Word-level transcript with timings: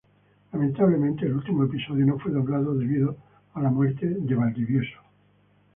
Lamentablemente 0.51 1.27
el 1.27 1.33
último 1.35 1.65
episodio 1.65 2.03
no 2.07 2.17
fue 2.17 2.31
doblado 2.31 2.73
debido 2.73 3.17
a 3.53 3.61
la 3.61 3.69
muerte 3.69 4.07
de 4.07 4.33
Valdivieso. 4.33 4.97